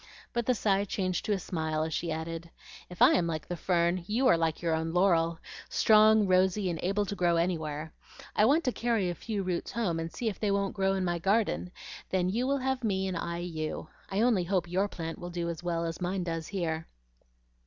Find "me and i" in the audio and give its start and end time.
12.83-13.37